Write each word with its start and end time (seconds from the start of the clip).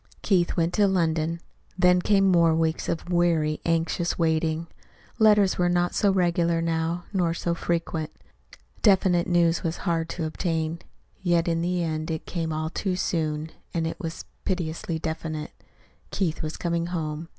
Keith 0.23 0.57
went 0.57 0.73
to 0.73 0.87
London. 0.87 1.41
Then 1.77 2.01
came 2.01 2.23
more 2.25 2.55
weeks 2.55 2.89
of 2.89 3.11
weary, 3.11 3.61
anxious 3.67 4.17
waiting. 4.17 4.65
Letters 5.19 5.59
were 5.59 5.69
not 5.69 5.93
so 5.93 6.11
regular 6.11 6.59
now, 6.59 7.03
nor 7.13 7.35
so 7.35 7.53
frequent. 7.53 8.09
Definite 8.81 9.27
news 9.27 9.61
was 9.61 9.77
hard 9.85 10.09
to 10.09 10.25
obtain. 10.25 10.79
Yet 11.21 11.47
in 11.47 11.61
the 11.61 11.83
end 11.83 12.09
it 12.09 12.25
came 12.25 12.51
all 12.51 12.71
too 12.71 12.95
soon 12.95 13.51
and 13.75 13.85
it 13.85 13.99
was 13.99 14.25
piteously 14.43 14.97
definite. 14.97 15.51
Keith 16.09 16.41
was 16.41 16.57
coming 16.57 16.87
home. 16.87 17.27